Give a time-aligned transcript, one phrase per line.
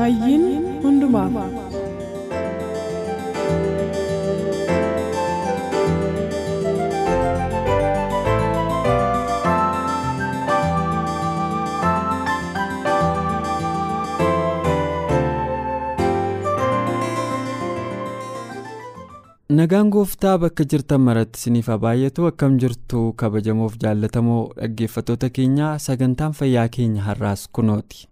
[0.00, 0.44] Fayyiin
[0.82, 1.34] hundumaaf.
[19.58, 26.38] Nagaan gooftaa bakka jirtan maratti isiniif haa baay'atu akkam jirtu kabajamoof jaallatamoo dhaggeeffattoota keenyaa sagantaan
[26.42, 28.09] fayyaa keenya har'aas kunooti.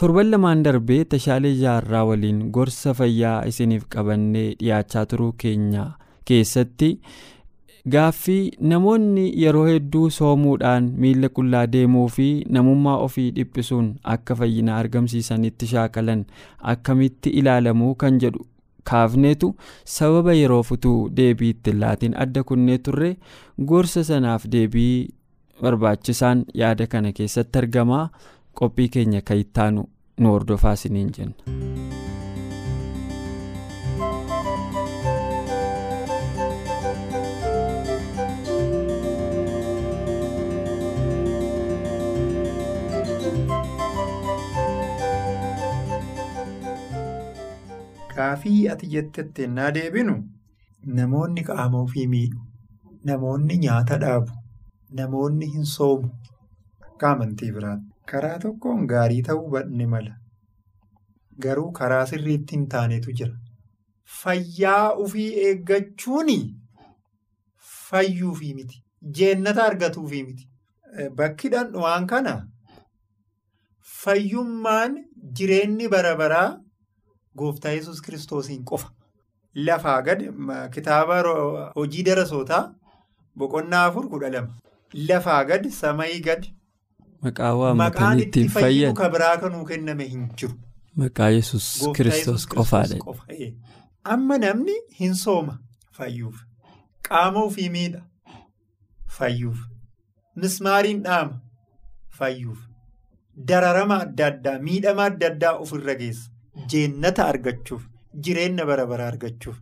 [0.00, 5.84] Torban lamaan darbee tashaalee jaarraa waliin gorsa fayyaa isiniif qabannee dhiyaachaa turuu keenya
[6.30, 6.88] keessatti
[7.94, 8.42] gaaffii
[8.72, 16.24] namoonni yeroo hedduu soomuudhaan miila qullaa deemuu fi namummaa ofii dhiphisuun akka fayyina argamsiisanitti shaakalan
[16.74, 18.46] akkamitti ilaalamuu kan jedhu
[18.90, 19.54] kaafneetu
[19.96, 23.16] sababa yeroo futuu deebii itti laatiin adda kunnee turre
[23.72, 24.94] gorsa sanaaf deebii
[25.62, 28.06] barbaachisaan yaada kana keessatti argamaa.
[28.60, 29.86] Qophii keenya kan ittaanu
[30.18, 31.62] nu hordofaa isiniin jenna.
[48.16, 50.14] Gaafii ati jettetti ennaa deebinu
[50.98, 52.42] namoonni qaama ofii miidhu
[53.10, 54.38] namoonni nyaata dhaabu
[55.00, 56.10] namoonni hin soomu
[56.88, 57.93] akka amantii biraatti.
[58.12, 60.14] Karaa tokkoon gaarii ta'uu ni mala.
[61.44, 63.36] Garuu karaa sirriitti hin taanetu jira.
[64.20, 66.32] Fayyaa ofii eeggachuun
[67.90, 68.82] fayyuufii miti.
[69.20, 70.48] Jeennata argatuufii miti.
[71.20, 72.34] Bakki dhandhuwaan kana
[74.02, 74.98] fayyummaan
[75.38, 76.60] jireenyi bara baraa
[77.36, 78.90] gooftaa yesus kiristoosiin qofa.
[79.54, 80.22] Lafaa gad
[80.74, 81.22] kitaaba
[81.76, 82.62] hojii darasootaa
[83.38, 84.54] boqonnaa afur kudha lama.
[85.08, 86.44] Lafaa gad samayii gad.
[87.24, 88.94] Maqaa waammatanii ittiin fayyan.
[88.94, 90.54] Maqaan biraa kanuu kenname hin jiru.
[91.02, 92.98] Maqaa yesus kiristoos qofaadha.
[94.16, 95.54] Amma namni hin sooma
[95.98, 96.36] fayyuuf.
[97.08, 98.02] Qaama ofii miidha
[99.18, 99.58] fayyuuf.
[100.44, 101.40] Mismaariin dhaama
[102.20, 102.58] fayyuuf.
[103.48, 106.30] Dararama adda addaa miidhama adda addaa ofirra geessa.
[106.72, 107.82] Jeennata argachuuf
[108.26, 109.56] jireenya bara baraa argachuuf.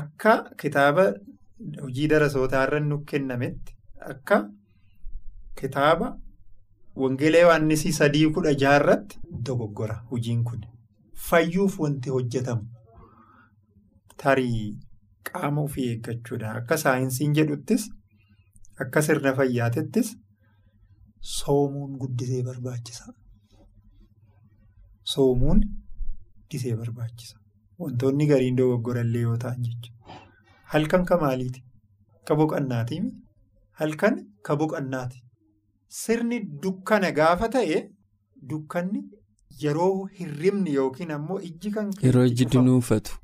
[0.00, 1.04] Akka kitaaba
[1.82, 3.74] hojii darasootaarra nu kennametti
[4.14, 4.44] akka.
[5.60, 6.08] Kitaaba
[7.02, 10.60] Wangeela Yohaannisii sadii kudha jaarratti dogoggora hojiin kun
[11.28, 12.66] fayyuuf wanti hojjetamu
[14.22, 14.78] tarii
[15.30, 16.50] qaama ofii eeggachuudha.
[16.60, 17.88] Akka saayinsiin jedhuttis
[18.84, 20.12] akka sirna fayyaatettis
[21.36, 23.12] soomuun guddisee barbaachisa.
[25.14, 27.36] Soomuun guddisee barbaachisa.
[27.78, 30.20] Wantoonni gariin dogoggorallee yoo ta'an jechuudha.
[30.74, 31.64] Halkan ka maaliiti?
[32.26, 33.02] Ka boqonnaati?
[33.80, 35.23] Halkan ka boqonnaati.
[35.96, 37.76] Sirni dukkana gaafa ta'e
[38.52, 39.02] dukkanni
[39.64, 41.90] yeroo hirribni yookiin ammoo ijji kan.
[42.06, 43.18] Yeroo ijji dunuunfatu.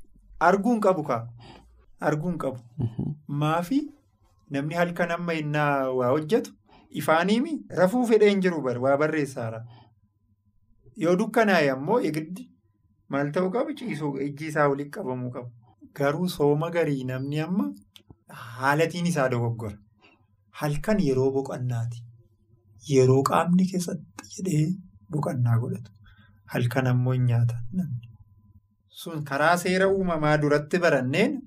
[0.49, 1.27] Arguun qabu kaa.
[2.09, 2.59] Arguun qabu.
[3.41, 3.79] Maafi
[4.49, 6.53] namni halkan amma innaa waa hojjetu
[7.01, 9.59] ifaaniimi rafuu fedhee hin jiru waa barreessaara.
[11.03, 12.47] Yoo dukkanaa'e ammoo egiddi
[13.09, 15.51] maal ta'uu qabu ciisuu ijji isaa walitti qabamuu qabu.
[15.99, 17.67] Garuu sooma garii namni amma
[18.45, 19.77] haalatiin isaa dogoggora.
[20.61, 22.03] Halkan yeroo boqonnaati.
[22.89, 24.67] Yeroo qaamni keessatti jedhee
[25.15, 25.91] boqonnaa godhatu
[26.53, 28.07] halkan ammoo hin nyaatan namni.
[29.01, 31.37] Sun karaa seera uumamaa duratti baranneen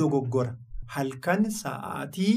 [0.00, 0.52] dogoggora.
[0.96, 2.34] Halkan sa'aatii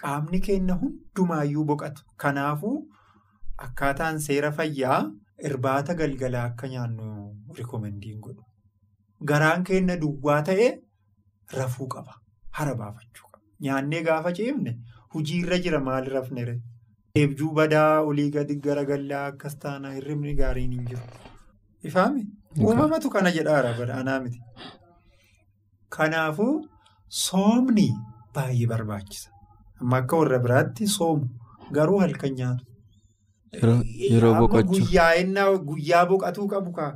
[0.00, 2.02] qaamni keenya hundumaayyuu boqotu.
[2.22, 2.76] Kanaafuu
[3.66, 5.00] akkaataan seera fayyaa
[5.48, 7.08] irbaata galgalaa akka nyaannu
[7.58, 8.42] rikomendiin godhu.
[9.32, 10.70] Garaan keenya duwwaa ta'ee
[11.58, 12.14] rafuu qaba.
[12.58, 13.44] Hara baafachuu qaba.
[13.66, 14.76] Nyaannee gaafa ceemne
[15.14, 16.54] hojiirra jira maal rafnere?
[17.18, 21.02] Eebjuu badaa olii gadi garagallaa akkas taanaa hirribni gaariin hin jiru.
[21.90, 22.22] Ifaami?
[22.66, 24.40] Uumamatu kana jedhaara bara anaa miti.
[25.96, 26.54] Kanaafuu
[27.24, 27.88] soomni
[28.34, 29.30] baay'ee barbaachisa.
[29.80, 31.26] Amma akka warra biraatti soomu
[31.78, 32.64] garuu halkan nyaatu.
[34.06, 34.86] Yeroo boqochuu.
[35.68, 36.92] Guyyaa boqatuu qabu kaa.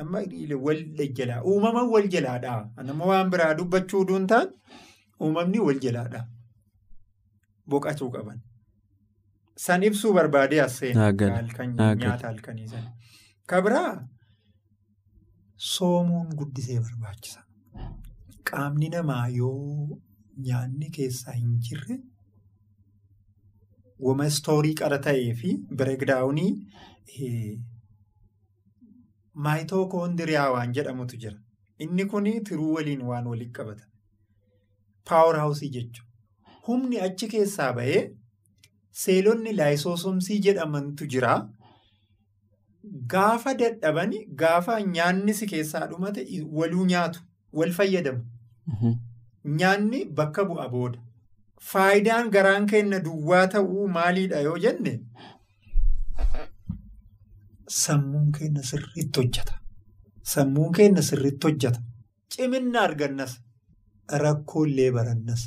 [0.00, 0.24] Amma
[0.66, 0.82] wal
[1.20, 2.60] jalaa uumama wal jalaadhaa.
[2.90, 4.48] Nama waan biraa dubbachuu duun ta'an
[5.20, 6.24] uumamni wal jalaadhaa.
[7.68, 8.38] Boqatuu qaban.
[9.64, 12.92] San ibsuu barbaadee as nyaata halkanii sana.
[13.46, 13.94] Kabraa
[15.72, 17.40] soomuun guddisee barbaachisa.
[18.50, 19.98] Qaamni namaa yoo
[20.48, 21.96] nyaanni keessaa hin jirre
[24.08, 25.50] wama istoorii qara ta'ee fi
[25.80, 26.52] bireekdaawunii
[29.46, 31.38] maayitookoondiriyaa waan jedhamutu jira.
[31.78, 33.84] Inni kun tiruu waliin waan walitti qabata.
[35.08, 36.06] Paawar haawusii jechuudha.
[36.66, 38.00] Humni achi keessaa bahee
[38.90, 41.32] seelonni laayisoosomsii jedhamantu jira.
[43.12, 46.26] Gaafa dadhabani gaafa nyaanni si keessaa dhumate
[46.60, 47.20] waluu nyaatu
[47.52, 48.24] wal fayyadamu.
[48.66, 48.92] Mhm.
[49.58, 50.98] Nyaanni bakka bu'a booda.
[51.70, 54.92] Faayidaan garaan kenna duwwaa ta'uu maaliidha yoo jenne
[57.82, 59.54] sammuun keenya sirriitti hojjeta.
[60.32, 61.80] Sammuun keenya sirriitti hojjeta.
[62.32, 63.32] Cimina argannas
[64.22, 65.42] rakkoolee barannas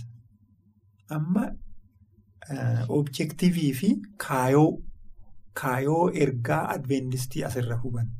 [1.15, 1.43] amma
[2.99, 4.71] objektiivii fi kaayoo
[5.61, 8.11] kaayoo ergaa adventistii asirra hubanna.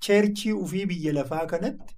[0.00, 1.94] Cheerchii ufii biyya lafaa kanatti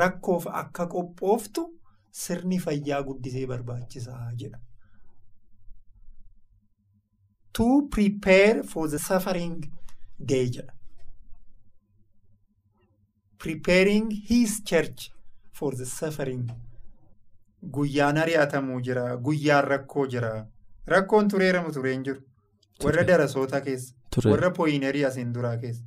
[0.00, 1.64] rakkoof akka qophooftu
[2.10, 4.58] sirni fayyaa guddisee barbaachisaa jedha.
[7.52, 9.58] To prepare for the suffering
[10.18, 10.72] day jedha.
[13.38, 15.10] Preparing his church
[15.52, 16.48] for the suffering.
[17.62, 19.16] Guyyaan ari'atamuu jira.
[19.16, 20.46] Guyyaan rakkoo jira.
[20.86, 22.20] Rakkoon tureeramu tureen jiru.
[22.84, 23.94] Warra darasoota keessa.
[24.24, 25.84] Warra pooyinerii asiin duraa keessa.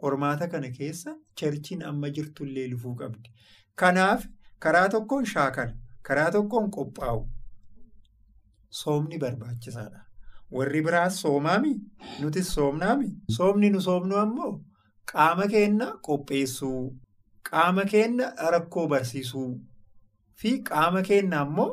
[0.00, 3.30] Qormaata kana keessa cherchiin amma jirtullee lufuu qabdi.
[3.74, 4.26] Kanaaf
[4.58, 5.72] karaa tokkoon shaakala.
[6.02, 7.26] Karaa tokkoon qophaa'u.
[8.70, 10.04] Soomni barbaachisaadha.
[10.52, 11.74] Warri biraas soomaami.
[12.20, 13.08] Nutis soomnaami.
[13.36, 14.52] Soomni nu soomnu ammoo
[15.12, 16.92] qaama keenya qopheessuu,
[17.50, 19.60] qaama keenya rakkoo barsiisuu
[20.40, 21.70] fi qaama keenya ammoo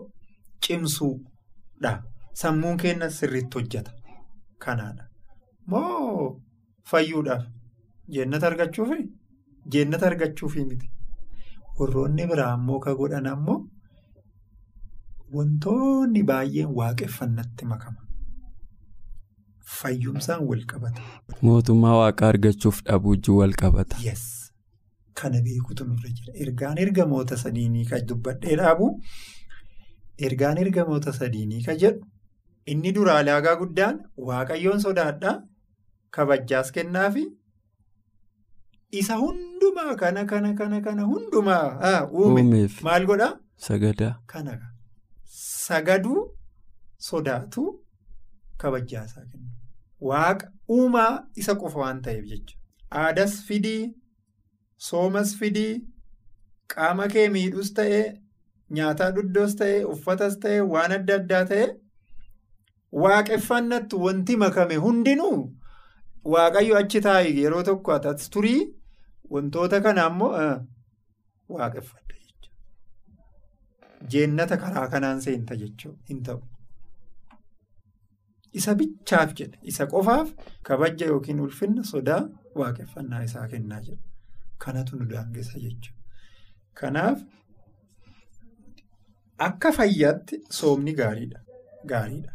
[1.81, 2.03] cimsuudha.
[2.33, 3.91] Sammuun keenya sirriitti hojjeta.
[4.59, 5.07] Kanaadha.
[5.67, 6.41] Moo
[6.83, 7.43] fayyuudhaaf
[8.09, 9.09] jeennata argachuufi
[9.67, 10.89] jeennata argachuufi miti.
[11.79, 13.67] Warroonni biraa ammoo ka godhan ammoo
[15.33, 18.01] wantoonni baay'een waaqeffannatti makama.
[19.65, 21.01] Fayyumsaan wal qabata.
[21.41, 23.97] Mootummaa waaqaa argachuuf dhabuu wajjin wal qabata.
[24.03, 24.51] Yes.
[25.13, 26.33] Kana beekutu nurra jira.
[26.35, 29.01] Ergaan ergamoota sadiinii kan dubbadhee dhaabu
[30.27, 32.05] ergaan ergamoota sadiinii kan jedhu
[32.73, 33.97] inni duraa laagaa guddaan
[34.29, 35.35] waaqayyoon sodaadhaa
[36.17, 37.25] kabajaas kennaafi
[39.01, 43.33] isa hundumaa kana kana kana kana hundumaa Uumeef maal godhaa?
[43.67, 44.13] sagadaa.
[44.31, 44.53] Kana
[45.65, 46.21] sagaduu
[47.09, 47.63] sodaatu
[48.63, 49.49] kabajaasaa kennu.
[50.09, 52.61] Waaqa uumaa isa qofa waan ta'eef jechuudha.
[53.01, 53.93] Aadas fidii,
[54.87, 55.73] soomas fidii,
[56.73, 58.03] qaama kee miidhus ta'ee,
[58.77, 61.67] nyaataa dhuddoos ta'ee, uffatas ta'ee, waan adda addaa ta'ee,
[63.03, 65.37] waaqeffannatti wanti makame hundinuu
[66.33, 68.61] waaqayyo achi taa'i yeroo tokko atas turii
[69.35, 70.31] wantoota kana ammoo
[71.55, 72.49] waaqeffadha jechuudha.
[74.11, 76.41] Jeennata karaa kanaan seenta jechuudha hin ta'u.
[78.59, 79.57] Isa bichaaf jedha.
[79.61, 80.29] Isa qofaaf
[80.63, 82.21] kabaja yookiin ulfinna sodaa
[82.61, 84.01] waaqeffannaa isaa kennaa jedha.
[84.57, 86.01] Kanatu nu daangessa jechuudha.
[86.79, 87.19] Kanaaf
[89.37, 91.39] akka fayyaatti soomni gaariidha.
[91.85, 92.31] Gaariidha.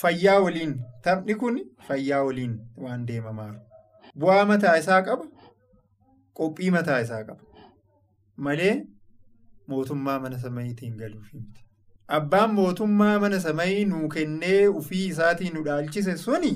[0.00, 2.54] Fayyaa waliin taphni kun fayyaa waliin
[2.84, 3.52] waan deemamaa
[4.18, 5.24] bu'aa mataa isaa qaba.
[6.38, 7.42] Qophii mataa isaa qaba.
[8.36, 8.74] Malee
[9.68, 11.60] mootummaa mana samayiitiin galuuf miti.
[12.08, 16.52] Abbaan mootummaa mana samayii nuu kennee ufii isaatiin nu dhaalchise suni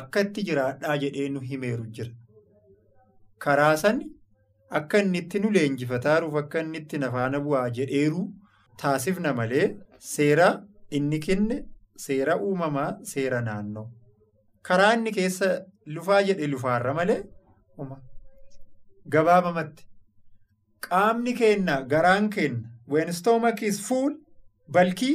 [0.00, 2.12] akka itti jiraadhaa jedhee nu himeeru jira.
[3.38, 4.06] Karaa sani
[4.78, 8.22] akka inni itti nu leenjifataaruuf akka inni itti nafaana bu'aa jedheeru
[8.82, 9.66] taasifna malee
[10.12, 10.48] seera
[10.98, 11.56] inni kenne
[12.06, 13.86] seera uumamaa seera naannoo.
[14.68, 15.48] Karaa inni keessa
[15.96, 17.20] lufaa jedhe lufaarra malee.
[19.14, 19.84] Gabaabamatti
[20.88, 24.14] qaamni keenna garaan keenna when stomach is full
[24.76, 25.12] bulky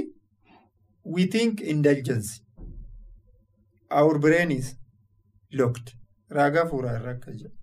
[1.16, 2.30] we think indulgence
[4.00, 4.76] our brain is
[5.62, 5.90] locked
[6.38, 7.56] raagaa fuuraa irra akka jedhu.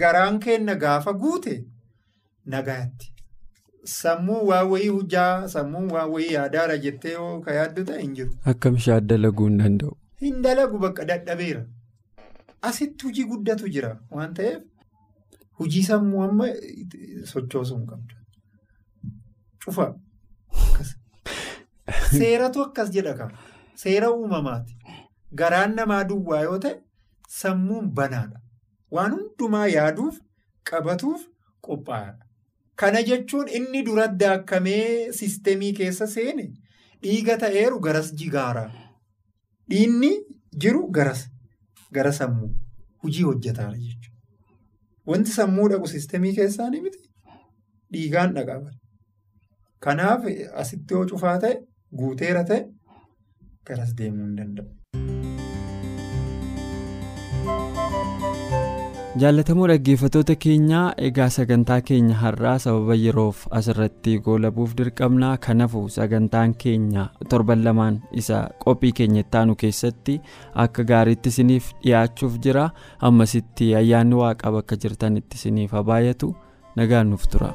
[0.00, 1.64] Garaan keenna gaafa guute
[2.46, 3.10] nagaatti.
[3.84, 8.32] Sammuu waa wayii hujaa sammuu waa wayii yaadaara jettee yoo ka yaaddu ta'e hin jiru.
[8.52, 9.96] Akkam shaad dalaguu hin danda'u.
[10.20, 11.64] Hin dalagu bakka dadhabeera.
[12.62, 14.62] Asitti hojii guddatu jira waan ta'eef
[15.60, 16.46] hojii sammuu amma
[17.32, 18.14] sochoosuu hin qabdu.
[19.64, 19.94] Cufa.
[22.18, 23.38] Seeratu akkas jedha qaba.
[23.84, 24.76] Seera uumamaati.
[25.40, 26.74] garaan namaa duwwaa yoo ta'e
[27.36, 28.40] sammuun banaadha.
[28.94, 30.18] Waan hundumaa yaaduuf
[30.70, 31.22] qabatuuf
[31.66, 32.22] qophaa'aadha.
[32.80, 36.44] Kana jechuun inni dura daakkamee siistemii keessa seene
[37.02, 38.70] dhiiga ta'eeru garas jigaaraa.
[39.70, 40.10] Dhiinni
[40.64, 41.24] jiru garas
[41.98, 42.50] gara sammuu
[43.02, 44.10] hojii hojjetaara jechuudha.
[45.06, 47.02] Wanti sammuu dhaqu siistemii keessaa ni miti
[47.92, 48.70] dhiigaan dhaqaba.
[49.84, 50.22] Kanaaf
[50.62, 51.54] asitti yoo cufaa ta'e
[52.02, 52.62] guuteera ta'e
[53.70, 54.68] garas deemuu hin danda'u.
[59.22, 67.04] Jaallatamoo dhaggeeffatoota keenyaa egaa sagantaa keenya har'aa sababa yeroof asirratti goolabuuf dirqamnaa kanafu sagantaan keenya
[67.34, 70.16] torban lamaan isa qophii keenya ittaanu keessatti
[70.66, 72.66] akka gaariitti isiniif dhiyaachuuf jira
[73.10, 76.34] ammasitti ayyaanni waaqaa bakka jirtanitti isiniif haa baay'atu
[76.82, 77.52] nagaan nuuf tura.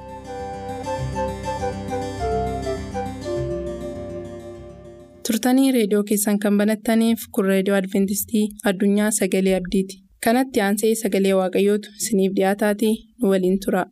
[5.28, 9.98] turtanii reediyoo keessan kan banattaniif kun reediyoo adventistii addunyaa sagalee abdiiti.
[10.26, 13.84] Kanatti aansee sagalee waaqayyootu isiniif dhiyaataatii nu waliin tura.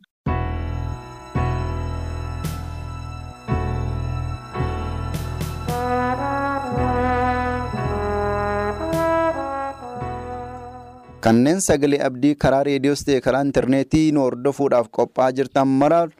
[11.24, 16.12] kanneen sagalee abdii karaa reediyoos ta'e karaa intarneetii nu hordofuudhaaf qophaa'aa jirtan maraal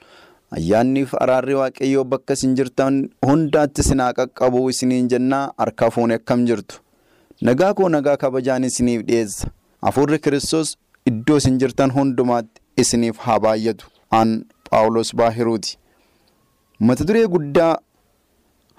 [0.59, 2.99] ayyaanniif araarri waaqayyoo bakka isin jirtan
[3.31, 6.83] hundaatti isin haa qaqqabu isiniin jennaa harka fuune akkam jirtu
[7.51, 9.51] nagaa koo nagaa kabajaan isiniif dhiyeessa.
[9.83, 13.87] Hafuurri Kiristoos iddoo isin jirtan hundumaatti isiniif haa baay'atu.
[14.13, 15.79] Aan Paawulos Baahiruuti.
[16.81, 17.79] Mata duree guddaa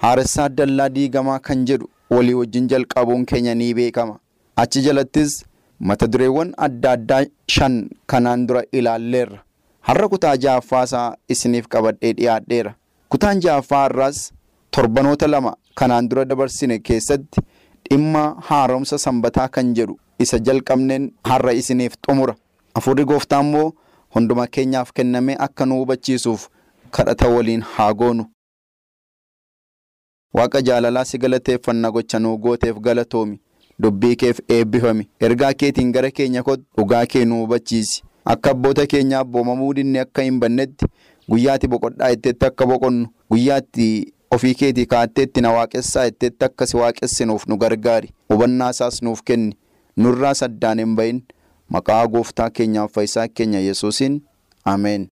[0.04, 4.20] haaressaa dallaa diigamaa kan jedhu walii wajjin jalqabuun keenya ni beekama.
[4.56, 5.44] Achi jalattis
[5.80, 9.40] mata dureewwan adda addaa shan kanaan dura ilaalleerra.
[9.82, 12.76] Har'a kutaa ja'affaasaa isiniif qabadhee dhiyaadheera.
[13.10, 14.32] Kutaan ja'affaa har'aas
[14.72, 17.42] torbanoota lama kanaan dura dabarsine keessatti
[17.90, 20.00] dhimma haaromsa sanbataa kan jedhu.
[20.24, 22.34] isa jalqabneen har'a isiniif xumura
[22.76, 23.68] hafuurri gooftaa immoo
[24.16, 26.42] hunduma keenyaaf kenname akka nu hubachiisuuf
[26.98, 28.26] kadhata waliin haa goonu.
[30.34, 33.40] Waaqa jaalalaa si galateeffannaa gocha nuu gooteef galatoomi
[33.82, 39.20] dubbii keef eebbifami ergaa keetiin gara keenya kottu dhugaa kee nu hubachiisi akka abboota keenyaa
[39.26, 40.86] abboomamuu dinne akka hin bannetti
[41.30, 43.88] guyyaatti boqodhaa itteetti akka boqonnu guyyaatti
[44.36, 49.56] ofii keetii kaatteetti na waaqessaa itteetti akka si waaqessinuuf nu gargaari hubannaa isaas nuuf kenni.
[50.04, 51.18] nurraa saddaan hin bahin
[51.76, 54.14] maqaa gooftaa keenyaaf fayyisaa keenya yesuusiin
[54.74, 55.08] ameen.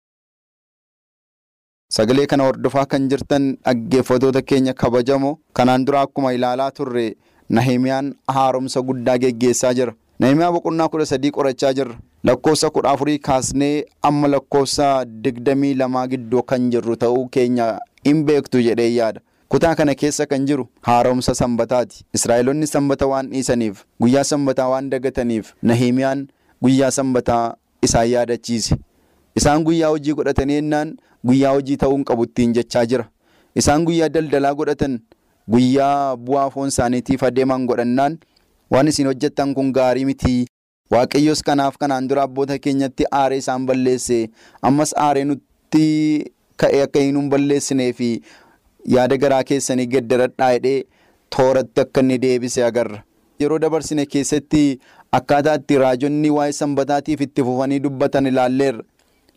[1.96, 7.04] Sagalee kana hordofaa kan jirtan dhaggeeffatoota keenya kabajamoo kanaan dura akkuma ilaalaa turre
[7.48, 9.92] Nahimiyaan haaromsa guddaa geggeessaa jira.
[10.20, 11.94] Nahimiyaa boqonnaa kudha sadii qorachaa jirra.
[12.24, 18.60] Lakkoofsa kudha afurii kaasnee amma lakkoofsa digdamii lamaa gidduu kan jirru ta'uu keenya hin beektu
[18.62, 19.20] jedhee yaada.
[19.52, 25.50] kutaa kana keessa kan jiru haaromsa sanbataati israa'elonni sanbata waan dhiisaniif guyyaa sanbataa waan dagataniif
[25.70, 26.22] nahimiyaan
[26.66, 27.56] guyyaa sanbataa
[27.88, 28.76] isaan yaadachiise
[29.40, 30.94] isaan guyyaa hojii godhatanii ennaan
[31.30, 33.04] guyyaa hojii ta'uun qabu ittiin jechaa jira
[33.62, 34.94] isaan guyyaa daldalaa godhatan
[35.56, 38.18] guyyaa bu'aa foon isaaniitiif adeeman godhannaan
[38.74, 40.40] waan isin hojjettan kun gaarii mitii
[40.94, 44.18] waaqayyos kanaaf kanaan dura abboota keenyatti aaree isaan balleesse
[44.70, 45.84] ammas aaree nutti
[46.64, 48.10] ka'ee akka hin balleessinee fi
[48.96, 50.78] yaada garaa keessanii geddaradhaa jedhee
[51.36, 53.02] tooratti akka inni deebise agarra.
[53.40, 54.62] Yeroo dabarsine keessatti
[55.18, 58.82] akkaataa itti raajonni waa'ee sanbataatiif itti fufanii dubbatan ilaalleerra.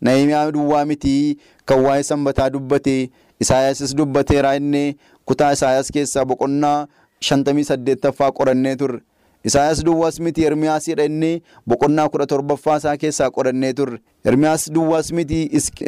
[0.00, 2.96] Nahimiyaa duwwaa mitii kan waa'ee sanbataa dubbate
[3.40, 4.96] Isaayaasis dubbateera inni
[5.30, 6.86] kutaa Isaayaas keessaa boqonnaa
[7.28, 9.00] shantamii saddeettaffaa qorannee turre.
[9.46, 13.98] Isaayaas duwwaas miti Ermiyaasidha inni boqonnaa kudha torbaffaa isaa keessaa qorannee turre.
[14.24, 15.40] Ermiyaas duwwaas miti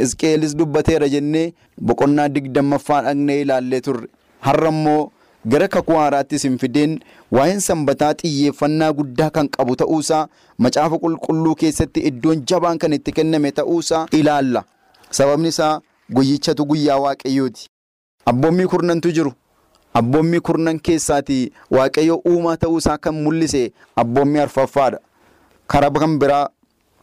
[0.05, 4.07] Isqeelis dubbateera jennee boqonnaa digdammaffaa dhaqnee ilaallee turre.
[4.47, 5.11] Har'a immoo
[5.47, 6.95] gara kakuu haaraattis hin fideen
[7.33, 10.23] waa'een sanbataa xiyyeeffannaa guddaa kan qabu ta'uusaa
[10.67, 14.63] macaafa qulqulluu keessatti iddoon jabaan kan itti kenname ta'uusaa ilaalla.
[15.11, 15.81] Sababni isaa
[16.15, 17.67] guyyichatu guyyaa waaqayyooti.
[18.27, 19.33] Abboommii kurnantu jiru.
[19.95, 24.99] Abboommii kurnan keessaati waaqayyo uumaa ta'uusaa kan mul'ise abboommii arfaffaadha.
[25.67, 26.49] Karaa kan biraa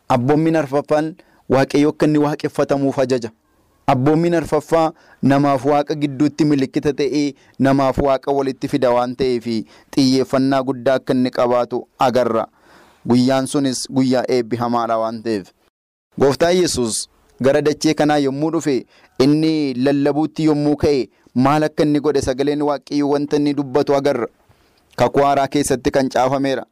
[0.10, 1.16] abboommiin arfaffaan
[1.50, 3.32] waaqayyo akka inni waaqeffatamuuf ajaja.
[3.88, 9.46] Abboommiin arfaffaa namaaf waaqa gidduutti milikkita ta'ee namaaf waaqa walitti fida waan ta'eef
[9.96, 12.46] xiyyeeffannaa guddaa akka inni qabaatu agarra.
[13.08, 15.52] Guyyaan sunis guyyaa eebbifamaadha waan ta'eef.
[16.20, 17.10] Gooftaan Yesuus
[17.42, 18.86] gara dachee kanaa yommuu dhufe
[19.20, 24.28] inni lallabuutti yommuu ka'e maal akka inni godhe sagaleen waaqayyoo wanta inni dubbatu agarra.
[24.96, 26.66] Kakuu haaraa keessatti kan caafameera.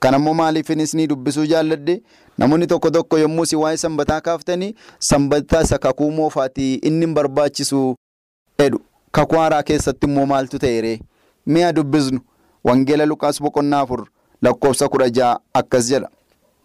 [0.00, 2.02] Kanammoo maaliifinis ni dubbisuu jaalladhe
[2.38, 7.94] namoonni tokko tokko yommuu si waa'ee sanbataa kaaftanii sanbataa isa kakuu moofaati inni hin barbaachisu
[8.58, 8.80] jedhu.
[9.12, 11.00] Kakuu haaraa keessatti immoo maaltu ta'eere?
[11.46, 12.20] Mi'a dubbisnu
[12.64, 14.06] Wangeela Lukaas boqonnaa afur
[14.42, 16.08] lakkoofsa kudha ja'a akkas jedha.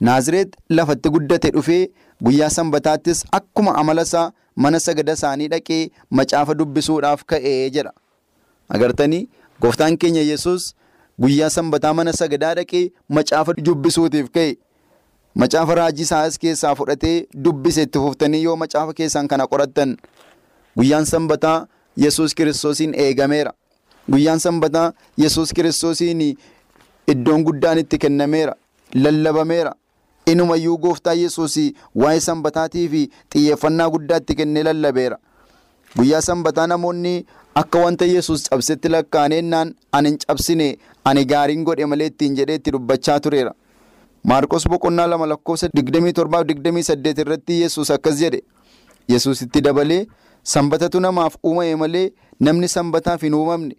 [0.02, 1.90] Naazireet lafatti guddate dhufee
[2.22, 5.82] guyyaa sanbataattis akkuma amala isaa mana sagada isaanii dhaqee
[6.12, 7.92] macaafa dubbisuudhaaf ka'ee jedha.
[8.70, 9.28] Agartanii
[9.62, 10.74] gooftaan keenya yesus
[11.22, 14.56] guyyaa sanbataa mana sagadaa dhaqee macaafa dubbisuutiif ka'e.
[15.36, 19.98] Macaafa raajii isaas keessaa fudhatee dubbise itti fuftanii yoo macaafa keessaan kana qorattan
[20.78, 21.68] guyyaan sanbataa
[22.06, 23.54] yesus kiristoosiin eegameera.
[24.12, 26.22] Guyyaan sanbataa yesus kiristoosiin
[27.08, 28.54] iddoon guddaan itti kennameera.
[28.94, 29.74] Lallabameera.
[30.26, 31.56] Inumayyuu gooftaa yesus
[31.96, 33.02] waa'ee sanbataatii fi
[33.34, 35.18] xiyyeeffannaa guddaa itti kennee lallabeera.
[35.98, 37.26] Guyyaa sanbataa namoonni
[37.56, 42.72] akka wanta yesus cabsetti lakkaa'aneennaan ani hin cabsine ani gaariin godhe malee ittiin jedhee itti
[42.72, 43.54] dubbachaa tureera.
[44.24, 48.42] Maarqos boqonnaa lama lakkoofsa 27-28 irratti yesus akkas jedhe.
[49.10, 50.06] Yesus itti dabalee
[50.44, 53.76] sanbatatu namaaf uumame malee namni sanbataaf hin uumamne.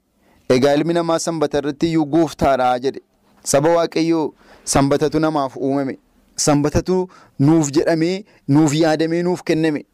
[0.48, 3.00] Egaa ilmi namaa sanbata irratti iyyuu gooftaadha jedhe.
[3.42, 4.32] Saba waaqayyoo
[4.64, 5.98] sanbatatu namaaf uumame.
[6.36, 9.84] Sanbatatu nuuf jedhamee nuuf yaadamee nuuf kenname.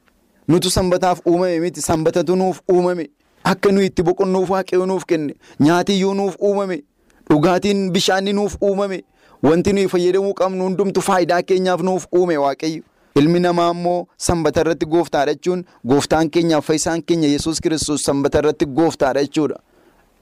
[0.49, 3.09] Nutu sanbataaf uumame miti sanbatatu nuuf uumame.
[3.45, 5.35] Akka nuyi itti boqonnuuf waaqayyoo nuuf kenne.
[5.61, 6.83] Nyaatiyyuu nuuf uumame.
[7.31, 9.03] Dhugaatiin bishaanni nuuf uumame.
[9.43, 12.83] Wanti nuyi fayyadamuu qabnu hundumtu faayidaa keenyaaf nuuf uume waaqayyo.
[13.17, 18.67] Ilmi namaa immoo sanbata irratti gooftaadha jechuun gooftaan keenyaaf fayyisaan keenya yesus kiristoos sanbata irratti
[18.67, 19.57] gooftaadha jechuudha.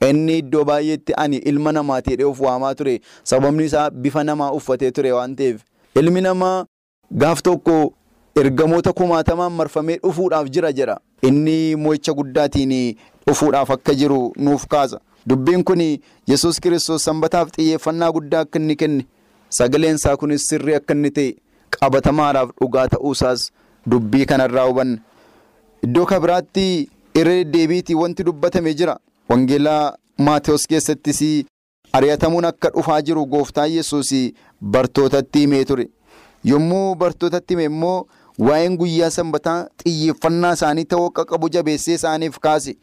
[0.09, 3.01] Inni iddoo baay'eetti ani ilma namaati jedhee of waamaa ture.
[3.25, 5.61] Sababni isaa bifa namaa uffatee ture waan ta'eef.
[5.97, 6.65] Ilmi namaa
[7.13, 7.93] gaaf tokko
[8.37, 10.99] ergamoota kumaatamaan marfamee dhufuudhaaf jira jedha.
[11.23, 15.01] Inni mo'icha guddaatiin dhufuudhaaf akka jiru nuuf kaasa.
[15.29, 15.81] Dubbiin kun
[16.27, 19.07] yesus kiristoos sanbataaf xiyyeeffannaa guddaa akka inni kenne
[19.51, 21.35] sagaleen isaa kunis sirrii akka inni ta'e
[21.79, 23.51] qabatamaadhaaf dhugaa ta'uusaas
[23.91, 24.99] dubbii kanarraa hubanna.
[25.83, 28.99] Iddoo kabiraatti irra deddeebiitii wanti dubbatame jira.
[29.29, 31.21] Wangeelaa Maatewos keessattis
[31.93, 34.11] ari'atamuun akka dhufaa jiru gooftaan yesus
[34.63, 35.89] bartootatti himee ture.
[36.45, 38.07] Yommuu bartootatti hime immoo
[38.39, 42.77] waa'een guyyaa sanbataa xiyyeeffannaa isaanii ta'uu akka qabu jabeessee isaaniif kaase.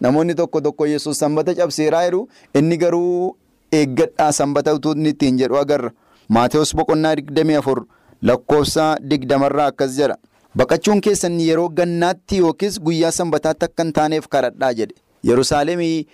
[0.00, 3.36] Namoonni tokko tokko yesus sanbata cabseeraa jiru inni garuu
[3.72, 5.90] eeggadhaa sanbata utuu inni ittiin jedhu agarra.
[6.28, 7.84] Maatewos boqonnaa digdamii afur
[8.22, 10.16] lakkoofsa digdamarraa akkas jedha.
[10.56, 14.94] Baqachuun keessan yeroo gannaatti yookiis guyyaa sanbataatti akka hin taaneef kadhadhaa jedhe.
[15.24, 16.06] Yerusaalemii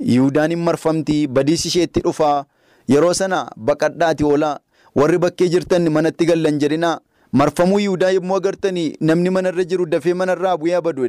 [0.00, 2.44] Yihuudaan hin marfamti badiis isheetti dhufaa
[2.92, 4.58] yeroo sana baqadhaati oolaa
[5.00, 6.98] warri bakkee jirtan manatti gallan jedhinaa
[7.40, 11.08] marfamuu Yihudaa yommuu agartanii namni manarra jiru dafee manarraa bu'ee badu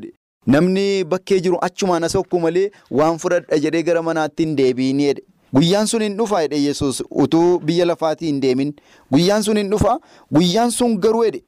[0.56, 2.70] namni bakkee jiru achumaan as hokkuu malee
[3.00, 5.22] waan fudhadha jedhee gara manaatti hin deebiin jedhe.
[5.56, 8.74] Guyyaan sun hin dhufaa jedhe Yesuus utuu biyya lafaatii hin deemin.
[9.12, 9.98] Guyyaan sun hin dhufaa
[10.38, 11.42] guyyaan sun garuu jedhe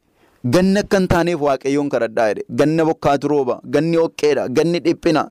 [0.56, 5.28] ganna akka hin taaneef waaqayyoon kadhadhaa jedhe ganna bokkaatu rooba ganni hoqqeedha ganni dhiphina.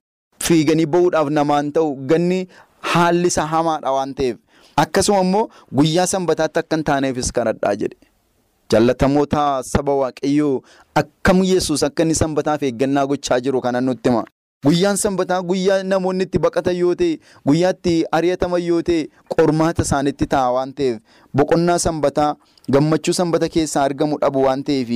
[0.47, 2.39] Fiiganii bahuudhaaf namaan ta'u ganni
[2.91, 4.37] haalli isaa hamaadha waan ta'eef
[4.83, 5.43] akkasuma immoo
[5.79, 7.97] guyyaa sanbataatti akka hin taaneefis kadhadhaa jedhe.
[8.71, 10.61] Jaallatamoota saba waaqayyoo
[11.01, 14.23] akkam yesus akka inni sanbataaf eeggannaa gochaa jiru kana nutti hima.
[14.65, 18.99] Guyyaan sanbataa guyyaa namoonni itti baqatan yoo ta'e guyyaa itti ari'ataman yoo ta'e
[19.35, 20.97] qormaata isaanitti ta'a waan ta'eef
[21.41, 22.35] boqonnaa sanbataa
[22.75, 24.89] gammachuu sanbata keessaa argamu dhabu waan ta'eef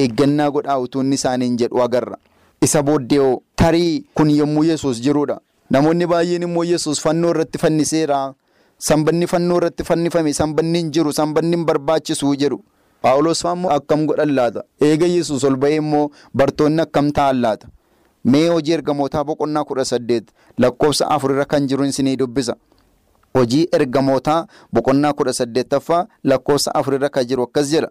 [0.00, 2.16] eeggannaa godhaa utuu inni isaaniin jedhu agarra.
[2.62, 5.40] Isa booddee tarii kun yommuu yesus jirudha.
[5.70, 8.34] Namoonni baay'een immoo yesus fannoo irratti fanniseera.
[8.78, 12.62] Sanbanni fannoo irratti fannifame sanbanni hin jiru sanbanni hin barbaachisu jedhu.
[13.02, 14.64] Paawulos immoo akkam godhan laata?
[14.80, 17.68] Eega yesus ol ba'ee immoo bartoonni akkam ta'an laata?
[18.24, 20.26] Mee hojii ergamootaa boqonnaa kudha saddeet
[20.58, 22.56] lakkoofsa afurirra kan jiru isinii dubbisa.
[23.36, 27.88] Hojii ergamootaa boqonnaa kudha saddeettaffaa lakkoofsa afurirra kan jiru akkas jedha.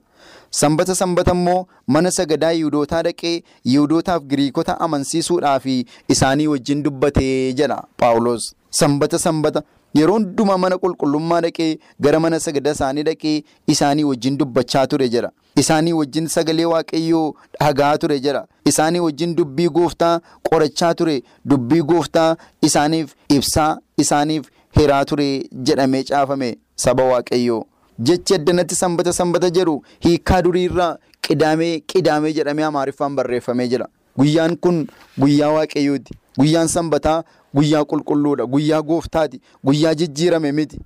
[0.59, 5.65] Sanbata sanbata immoo mana sagadaa Yihuudootaa dhaqee Yihuudootaaf Giriikota amansiisuudhaaf
[6.09, 8.53] isaanii wajjin dubbatee jedha Paawulos.
[8.69, 9.61] Sanbata sanbata
[9.97, 11.69] yeroo hundumaa mana qulqullummaa dhaqee
[12.01, 13.35] gara mana sagadaa isaanii dhaqee
[13.73, 15.31] isaanii wajjin dubbachaa ture jedha.
[15.61, 18.45] Isaanii wajjin sagalee waaqayyoo dhagaa ture jedha.
[18.65, 21.21] Isaanii wajjin dubbii gooftaa qorachaa ture.
[21.45, 27.63] Dubbii gooftaa isaaniif ibsaa isaaniif hiraa ture jedhamee caafame saba waaqayyoo.
[27.99, 33.87] Jechi addanatti sanbata sanbata jedhu hiikaa duriirraa qidaamee qidaamee jedhamee amaariffaan barreeffamee jira.
[34.17, 34.87] Guyyaan kun
[35.19, 36.13] guyyaa waaqayyooti.
[36.39, 37.23] Guyyaan sanbataa
[37.55, 38.45] guyyaa qulqulluudha.
[38.45, 39.41] Guyyaa gooftaati.
[39.65, 40.79] Guyyaa jijjiirame miti.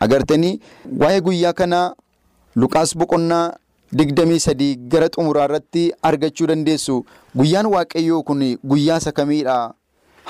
[0.00, 0.60] Agartanii
[1.00, 1.94] waa'ee guyyaa kanaa
[2.56, 3.52] Luqaas boqonnaa
[3.92, 7.04] digdamii sadii gara xumuraa irratti argachuu dandeessu.
[7.36, 9.12] Guyyaan waaqayyoo kun guyyaa isa?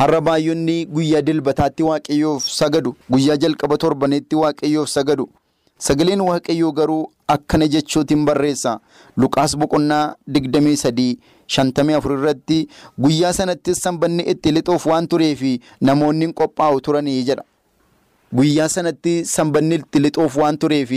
[0.00, 2.94] Har'a baay'oonni guyyaa dilbataatti waaqayyoof sagadu.
[3.10, 5.28] Guyyaa jalqaba torbaneetti waaqayyoof sagadu.
[5.86, 8.80] Sagaleen waaqayyoo garuu akkana jechuutiin barreessa.
[9.16, 12.58] Luqaas boqonnaa digdamii sadii shantamii afur irratti
[12.98, 15.40] guyyaa sanattis sanbanni itti lixuuf waan tureef
[15.80, 17.44] namoonni qophaa'u turanii jedha.
[18.38, 20.90] guyyaa sanatti sanbanni itti lixuuf waan tureef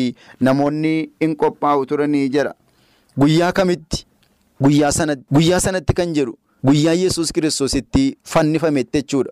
[0.47, 2.53] namoonni hin qophaa'u turanii jira.
[3.19, 4.05] Guyyaa kamitti
[4.61, 9.31] guyyaa sanatti kan jedhu guyyaa Yesuus kiristoos itti fannifametti jechuudha.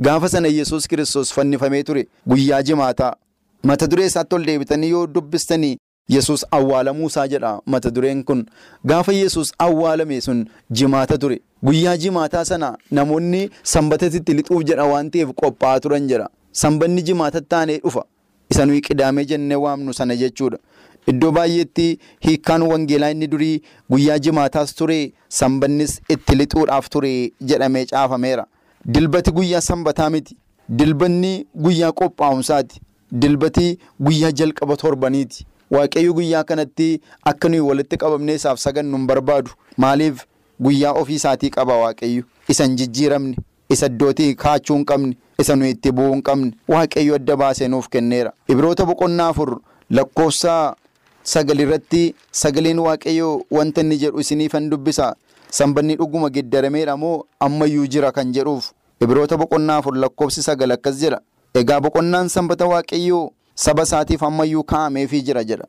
[0.00, 3.14] Gaafa sana Yesuus kiristoos fannifamee ture guyyaa jimaataa
[3.62, 5.76] mata duree isaatti ol deebitanii yoo dubbistanii
[6.08, 8.46] Yesuus awwaalamuusaa jedha mata dureen kun
[8.84, 15.28] gaafa Yesuus awwaalame sun jimaata ture guyyaa jimaataa sana namoonni sanbatatti lixuuf jedha waan ta'eef
[15.42, 18.04] qophaa'aa turan jedha sanbanni jimaata taanee dhufa
[18.50, 20.58] isa nuyi qidaamee jennee waamnu sana jechuudha.
[21.08, 28.46] Iddoo baay'eetti hiikkaan wangeelaa inni durii guyyaa jimaataas ture sanbannis itti lixuudhaaf ture jedhamee caafameera.
[28.84, 30.36] Dilbati guyyaa sanbataa miti.
[30.68, 32.80] Dilbanni guyyaa qophaa'umsaati.
[33.12, 35.46] Dilbati guyyaa jalqaba torbaniiti.
[35.70, 39.50] Waaqayyo guyyaa kanatti akka nuyi walitti qabamnee isaaf sagannu hin barbaadu.
[39.76, 40.24] Maaliif
[40.60, 42.22] guyyaa ofii isaatii qaba waaqayyo.
[42.48, 43.36] Isa hin jijjiiramne,
[43.70, 46.52] isa iddootii kaachuu hin qabne, isa nuyi itti bu'uu hin qabne.
[46.68, 48.32] Waaqayyo adda baasee nuuf kenneera.
[48.48, 49.60] Ibroota boqonnaa afur
[49.90, 50.74] lakkoofsa
[51.22, 55.14] sagal irratti sagaleen waaqayyoo wanta inni jedhu isiniifan dubbisa.
[55.50, 61.20] Sanbanni dhuguma geddarameedha moo ammayyuu jira kan jedhuuf Ibroota boqonnaa afur lakkoofsi sagal akkas jedha.
[61.54, 65.64] Egaa boqonnaan sanbata waaqayyoo saba isaatiif ammayyuu kaa'ameefii jira jedha.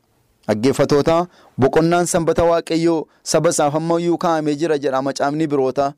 [0.48, 5.94] Dhaggeeffatoota boqonnaan sanbata waaqayyoo saba isaaf ammayyuu kaa'amee jira jedha macaafni biroota.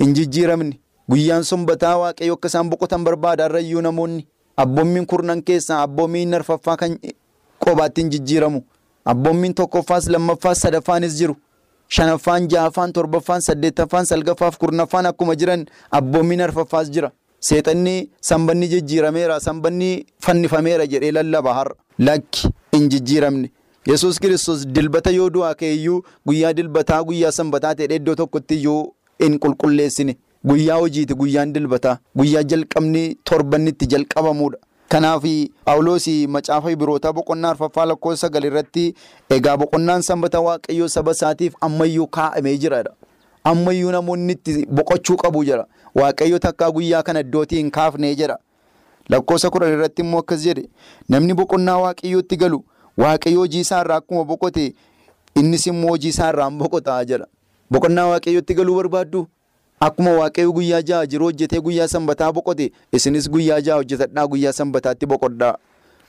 [0.00, 0.78] Hin jijjiiramne
[1.10, 6.98] guyyaan sanbataa waaqayyoo akka isaan boqotan barbaada irrayyuu namoonni abboommiin kurnan keessaa abboommiin arfaffaa kan
[7.64, 8.62] qobaatti hin jijjiiramu.
[9.04, 11.36] Abboommiin tokkoffaas lammaffaas sadaffaanis jiru.
[11.88, 17.10] Shanaffaan ja'affaan torbaffaan saddeettaffaan salgaffaaf kurnaffaan akkuma jiran abboommiin arfaffaas jira.
[17.40, 21.74] Seexanni sanbanni jijjiirameera sanbanni fannifameera jedhee lallaba har'a.
[21.98, 23.50] Lakki hin jijjiiramne.
[23.86, 29.38] Yesuus kiristoos dilbata yoo du'aa ka'eeyyuu guyyaa dilbataa guyyaa sanbataa ta'ee iddoo tokkotti iyyuu hin
[29.38, 30.16] qulqulleessine.
[30.48, 31.98] Guyyaa hojiiti guyyaan dilbataa.
[32.16, 34.58] Guyyaa jalqabni torbanni itti jalqabamuudha.
[34.94, 35.24] Kanaaf
[35.66, 38.94] Phaawulos macaafa Ibrootaa boqonnaa arfaffaa lakkoofsa sagal irratti
[39.28, 42.92] egaa boqonnaan sanbata waaqayyoo saba isaatiif ammayyuu kaa'amee jiradha.
[43.44, 45.66] Ammayyuu namoonni itti boqochuu qabu jira.
[45.94, 48.38] Waaqayyo takkaa guyyaa kana iddootii hin kaafnee jira.
[49.08, 50.68] Lakkoofsa kudhan irratti immoo akkas jedhe
[51.08, 52.62] namni boqonnaa waaqayyootti galu
[52.96, 54.74] waaqayyo hojii isaa irraa akkuma boqote
[55.34, 57.26] innis immoo hojii isaa irraa hin boqotaa jedha.
[57.70, 59.26] Boqonnaa waaqayyootti galuu barbaaddu?
[59.80, 65.06] Akkuma waaqayyo guyyaa ja'a jiru hojjetee guyyaa sanbataa boqote isinis guyyaa ja'a hojjetadhaa guyyaa sanbataatti
[65.06, 65.56] boqodhaa.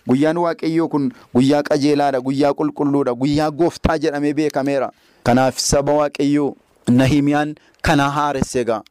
[0.08, 4.92] Guyyaan waaqayyoo kun guyyaa qajeelaadha, guyyaa qulqulluudha, guyyaa gooftaa jedhamee beekameera.
[5.24, 6.56] Kanaaf saba waaqayyoo
[6.88, 8.82] Nahimiyaan kana haaresse egaa.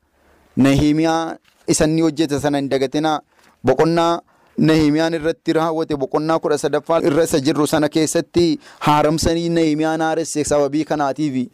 [0.57, 1.37] Nahimiyaa
[1.69, 3.21] isa inni hojjete sana hin dagatinaa
[3.65, 4.21] boqonnaa
[4.59, 10.85] Nahimiyaan irratti raawwate boqonnaa kudha sadaffaa irra isa jirru sana keessatti haaramsanii Nahimiyaan haaresse sababii
[10.85, 11.51] kanaatiifi.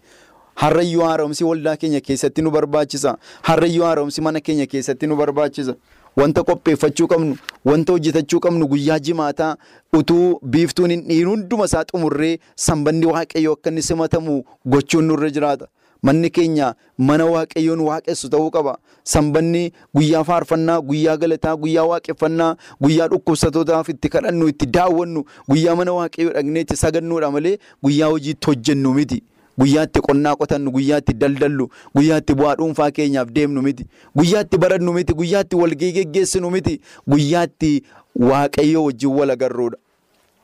[0.55, 3.17] Harrayyuu haaromsi waldaa keenya keessatti nu barbaachisa.
[3.43, 5.75] Harrayyuu haaromsi mana keenya keessatti nu barbaachisa.
[6.17, 9.57] Wanta qopheeffachuu qabnu, wanta hojjetachuu qabnu guyyaa jimaataa
[9.93, 15.69] utuu biiftuun hin dhiin hunduma isaa xumurree sanbanni waaqayyoo akka inni simatamu gochuun nurra jiraata.
[16.03, 18.79] Manni keenya mana waaqayyoon waaqessu ta'uu qaba.
[19.05, 25.93] Sanbanni guyyaa faarfannaa, guyyaa galataa, guyyaa waaqeffannaa, guyyaa dhukkubsatootaaf itti kadhannu, itti daawwannu, guyyaa mana
[25.93, 29.23] waaqayyoo dhaqnee itti sagannuudha malee guyyaa hojiitti hojjennu miti.
[29.61, 33.85] Guyyaa itti qonnaa qotannu, guyyaa itti daldallu, guyyaa itti bu'aa dhuunfaa keenyaaf deemnu miti.
[34.17, 36.81] Guyyaa itti barannu miti, guyyaa itti walgahii geggeessinu miti.
[37.09, 37.83] Guyyaa itti
[38.17, 39.77] waaqayyoo wajjin wal agarruudha.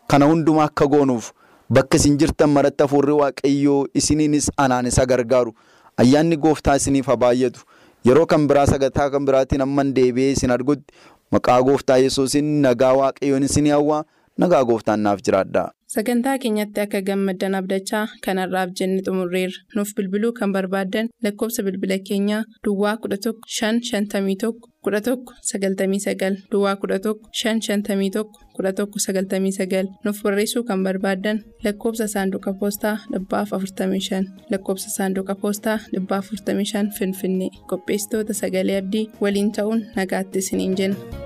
[0.09, 1.33] Kana hundumaa akka goonuuf
[1.71, 5.55] bakka isin jirtan maratti hafuurri waaqayyoo isiniinis anaan isa gargaaru.
[5.97, 7.61] Ayyaanni gooftaa isiniif haa baay'atu.
[8.05, 10.93] Yeroo kan biraa sagantaa kan biraatiin amman deebi'ee isin argutti
[11.33, 14.05] maqaa gooftaa yesuusin nagaa waaqayyoon isin hawwaa
[14.39, 15.65] nagaa gooftaan naaf jiraadha.
[15.95, 19.61] Sagantaa keenyatti akka gammaddan abdachaa kanarraaf jenne xumurreerra.
[19.77, 24.53] Nuuf bilbiluu kan barbaaddan lakkoofsa bilbila keenyaa Duwwaa 11 551
[24.87, 25.17] 11
[25.53, 28.25] 99 Duwwaa 11 551
[28.59, 37.51] 11 99 nuuf barreessuu kan barbaaddan lakkoofsa saanduqa poostaa 45 lakkoofsa saanduqa poostaa 45 Finfinnee
[37.71, 41.26] qopheessitoota sagalee abdii waliin ta'uun nagaatti isiniin jenna.